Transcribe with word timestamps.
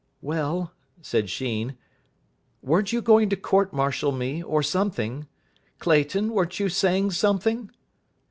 "Well," 0.23 0.71
said 1.03 1.29
Sheen, 1.29 1.77
"weren't 2.63 2.91
you 2.91 3.03
going 3.03 3.29
to 3.29 3.35
court 3.35 3.71
martial 3.71 4.11
me, 4.11 4.41
or 4.41 4.63
something? 4.63 5.27
Clayton, 5.77 6.33
weren't 6.33 6.59
you 6.59 6.69
saying 6.69 7.11
something?" 7.11 7.69